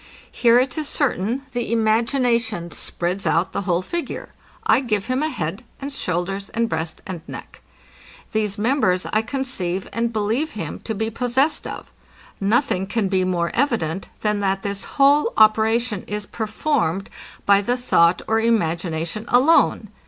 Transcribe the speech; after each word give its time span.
Here 0.31 0.57
it 0.59 0.79
is 0.79 0.89
certain, 0.89 1.43
the 1.51 1.71
imagination 1.71 2.71
spreads 2.71 3.27
out 3.27 3.51
the 3.53 3.61
whole 3.69 3.83
figure. 3.83 4.29
I 4.65 4.79
give 4.79 5.05
him 5.05 5.21
a 5.21 5.29
head 5.29 5.63
and 5.79 5.93
shoulders, 5.93 6.49
and 6.55 6.67
breast 6.67 7.03
and 7.05 7.21
neck. 7.27 7.61
These 8.31 8.57
members 8.57 9.05
I 9.13 9.21
conceive 9.21 9.87
and 9.93 10.11
believe 10.11 10.53
him 10.53 10.79
to 10.85 10.95
be 10.95 11.11
possessed 11.11 11.67
of. 11.67 11.91
Nothing 12.39 12.87
can 12.87 13.09
be 13.09 13.23
more 13.23 13.51
evident, 13.53 14.09
than 14.21 14.39
that 14.39 14.63
this 14.63 14.85
whole 14.97 15.33
operation 15.37 16.01
is 16.07 16.25
performed 16.25 17.11
by 17.45 17.61
the 17.61 17.77
thought 17.77 18.23
or 18.27 18.39
imagination 18.39 19.25
alone. 19.27 19.89